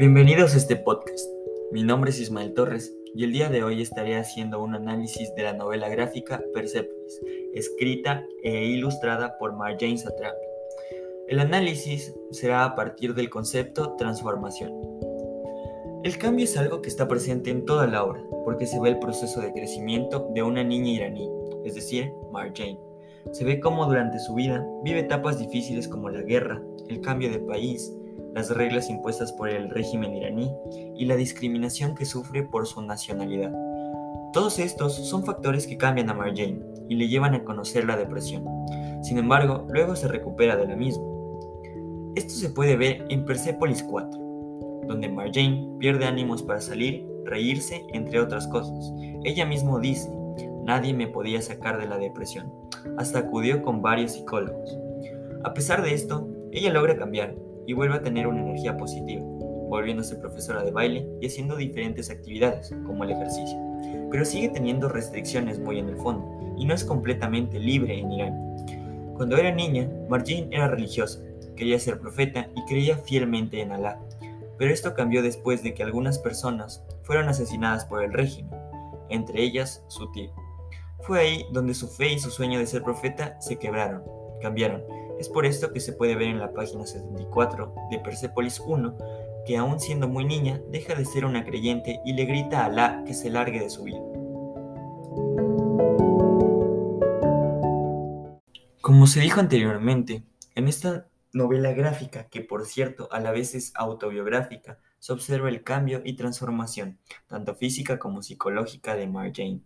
[0.00, 1.28] Bienvenidos a este podcast.
[1.72, 5.42] Mi nombre es Ismael Torres y el día de hoy estaré haciendo un análisis de
[5.42, 7.20] la novela gráfica Persepolis,
[7.52, 10.46] escrita e ilustrada por Marjane Satrapi.
[11.28, 14.72] El análisis será a partir del concepto transformación.
[16.02, 19.00] El cambio es algo que está presente en toda la obra, porque se ve el
[19.00, 21.28] proceso de crecimiento de una niña iraní,
[21.66, 22.80] es decir, Marjane.
[23.32, 27.40] Se ve cómo durante su vida vive etapas difíciles como la guerra, el cambio de
[27.40, 27.92] país,
[28.34, 30.50] las reglas impuestas por el régimen iraní
[30.96, 33.52] y la discriminación que sufre por su nacionalidad.
[34.32, 38.44] Todos estos son factores que cambian a Marjane y le llevan a conocer la depresión.
[39.02, 41.04] Sin embargo, luego se recupera de la misma.
[42.14, 44.20] Esto se puede ver en Persepolis 4,
[44.86, 48.92] donde Marjane pierde ánimos para salir, reírse, entre otras cosas.
[49.24, 50.10] Ella misma dice,
[50.64, 52.52] nadie me podía sacar de la depresión.
[52.98, 54.78] Hasta acudió con varios psicólogos.
[55.42, 57.34] A pesar de esto, ella logra cambiar
[57.70, 59.22] y vuelve a tener una energía positiva,
[59.68, 63.56] volviéndose profesora de baile y haciendo diferentes actividades, como el ejercicio.
[64.10, 69.14] Pero sigue teniendo restricciones muy en el fondo, y no es completamente libre en Irán.
[69.14, 71.20] Cuando era niña, Marjane era religiosa,
[71.54, 74.00] quería ser profeta y creía fielmente en Alá.
[74.58, 78.50] Pero esto cambió después de que algunas personas fueron asesinadas por el régimen,
[79.10, 80.32] entre ellas su tío.
[81.02, 84.02] Fue ahí donde su fe y su sueño de ser profeta se quebraron,
[84.42, 84.82] cambiaron,
[85.20, 88.96] es por esto que se puede ver en la página 74 de Persepolis 1
[89.44, 93.04] que aún siendo muy niña deja de ser una creyente y le grita a Alá
[93.06, 94.00] que se largue de su vida.
[98.80, 103.72] Como se dijo anteriormente, en esta novela gráfica, que por cierto a la vez es
[103.76, 109.60] autobiográfica, se observa el cambio y transformación, tanto física como psicológica de Marjane.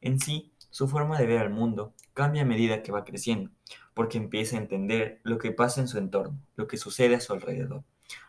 [0.00, 3.50] En sí, su forma de ver al mundo cambia a medida que va creciendo,
[3.94, 7.32] porque empieza a entender lo que pasa en su entorno, lo que sucede a su
[7.32, 7.84] alrededor,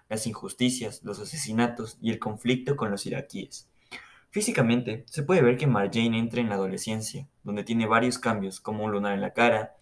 [0.10, 3.70] las injusticias, los asesinatos y el conflicto con los iraquíes.
[4.30, 8.84] Físicamente, se puede ver que Marjane entra en la adolescencia, donde tiene varios cambios, como
[8.84, 9.76] un lunar en la cara,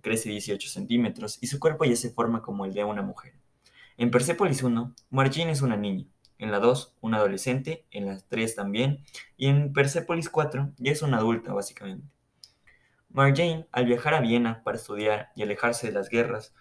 [0.00, 3.34] crece 18 centímetros y su cuerpo ya se forma como el de una mujer.
[3.96, 6.04] En Persepolis 1, Marjane es una niña,
[6.38, 9.00] en la 2, una adolescente, en la 3 también,
[9.36, 12.06] y en Persepolis 4 ya es una adulta básicamente.
[13.16, 16.52] Marjane, al viajar a Viena para estudiar y alejarse de las guerras,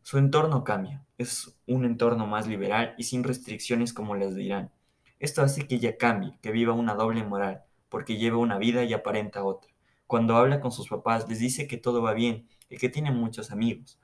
[0.00, 1.04] su entorno cambia.
[1.18, 4.70] Es un entorno más liberal y sin restricciones como las de Irán.
[5.18, 8.94] Esto hace que ella cambie, que viva una doble moral, porque lleva una vida y
[8.94, 9.70] aparenta otra.
[10.06, 13.50] Cuando habla con sus papás les dice que todo va bien y que tiene muchos
[13.50, 14.00] amigos,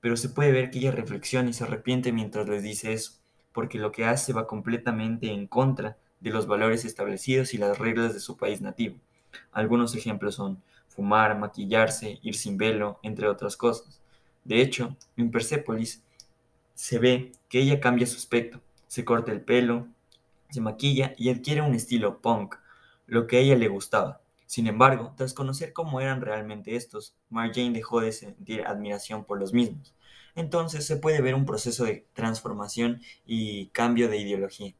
[0.00, 3.12] pero se puede ver que ella reflexiona y se arrepiente mientras les dice eso,
[3.54, 8.12] porque lo que hace va completamente en contra de los valores establecidos y las reglas
[8.12, 8.98] de su país nativo.
[9.52, 10.62] Algunos ejemplos son
[10.96, 14.00] fumar, maquillarse, ir sin velo, entre otras cosas.
[14.44, 16.02] De hecho, en Persepolis
[16.74, 19.86] se ve que ella cambia su aspecto, se corta el pelo,
[20.50, 22.56] se maquilla y adquiere un estilo punk,
[23.06, 24.20] lo que a ella le gustaba.
[24.46, 29.52] Sin embargo, tras conocer cómo eran realmente estos, Marjane dejó de sentir admiración por los
[29.52, 29.94] mismos.
[30.36, 34.74] Entonces se puede ver un proceso de transformación y cambio de ideología.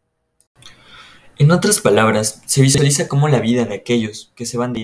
[1.38, 4.80] En otras palabras, se visualiza cómo la vida de aquellos que se van de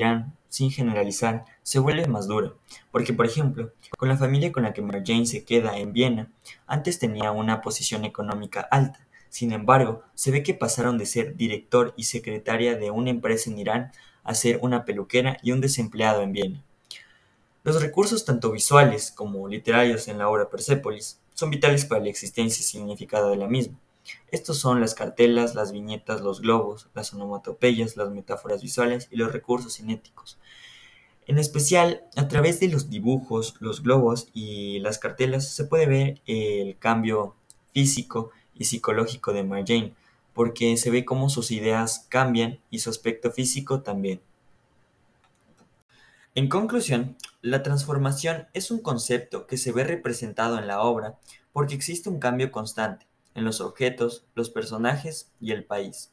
[0.53, 2.59] sin generalizar, se vuelve más duro,
[2.91, 6.31] porque por ejemplo, con la familia con la que Marjane se queda en Viena,
[6.67, 11.95] antes tenía una posición económica alta, sin embargo, se ve que pasaron de ser director
[11.97, 13.93] y secretaria de una empresa en Irán
[14.25, 16.63] a ser una peluquera y un desempleado en Viena.
[17.65, 22.61] Los recursos tanto visuales como literarios en la obra Persepolis son vitales para la existencia
[22.61, 23.79] y significado de la misma.
[24.31, 29.33] Estos son las cartelas, las viñetas, los globos, las onomatopeyas, las metáforas visuales y los
[29.33, 30.39] recursos cinéticos.
[31.27, 36.21] En especial, a través de los dibujos, los globos y las cartelas se puede ver
[36.27, 37.37] el cambio
[37.73, 39.95] físico y psicológico de Marjane,
[40.35, 44.21] porque se ve cómo sus ideas cambian y su aspecto físico también.
[46.35, 51.19] En conclusión, la transformación es un concepto que se ve representado en la obra
[51.53, 56.13] porque existe un cambio constante en los objetos, los personajes y el país.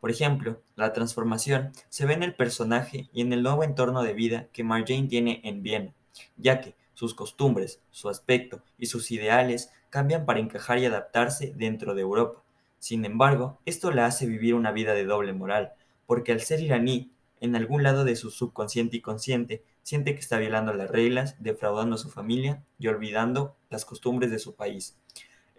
[0.00, 4.14] Por ejemplo, la transformación se ve en el personaje y en el nuevo entorno de
[4.14, 5.94] vida que Marjane tiene en Viena,
[6.36, 11.94] ya que sus costumbres, su aspecto y sus ideales cambian para encajar y adaptarse dentro
[11.94, 12.42] de Europa.
[12.78, 15.74] Sin embargo, esto la hace vivir una vida de doble moral,
[16.06, 20.38] porque al ser iraní, en algún lado de su subconsciente y consciente, siente que está
[20.38, 24.96] violando las reglas, defraudando a su familia y olvidando las costumbres de su país.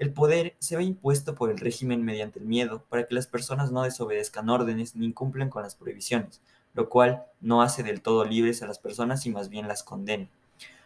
[0.02, 3.72] El poder se ve impuesto por el régimen mediante el miedo para que las personas
[3.72, 6.42] no desobedezcan órdenes ni incumplan con las prohibiciones,
[6.74, 10.28] lo cual no hace del todo libres a las personas y más bien las condena.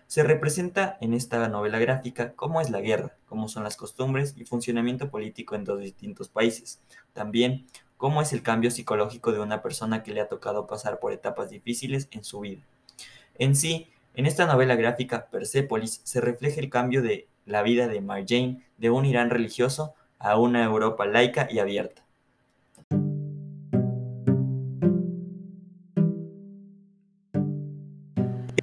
[0.08, 4.44] Se representa en esta novela gráfica cómo es la guerra, cómo son las costumbres y
[4.44, 6.82] funcionamiento político en dos distintos países.
[7.14, 11.14] También cómo es el cambio psicológico de una persona que le ha tocado pasar por
[11.14, 12.64] etapas difíciles en su vida.
[13.36, 18.02] En sí, en esta novela gráfica, Persepolis, se refleja el cambio de la vida de
[18.02, 22.06] Marjane de un Irán religioso a una Europa laica y abierta.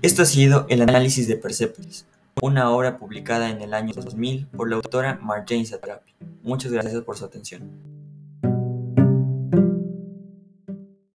[0.02, 2.06] Esto ha sido el análisis de Persepolis,
[2.40, 6.12] una obra publicada en el año 2000 por la autora Marjane Satrapi.
[6.42, 7.70] Muchas gracias por su atención.